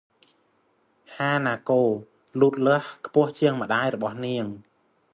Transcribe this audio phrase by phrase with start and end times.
[1.15, 1.83] ហាណាកូ
[2.39, 2.53] លូត
[3.05, 4.45] ខ្ពស់ជាងម្តាយរបស់នាង។